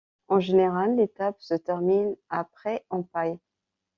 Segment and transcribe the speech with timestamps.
[0.29, 3.37] En général, l'étape se termine à Pré-en-Pail.